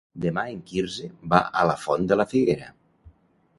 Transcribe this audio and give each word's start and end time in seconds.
Demà 0.21 0.43
en 0.53 0.63
Quirze 0.71 1.09
va 1.35 1.43
a 1.63 1.67
la 1.73 1.77
Font 1.83 2.11
de 2.13 2.19
la 2.19 2.27
Figuera. 2.35 2.73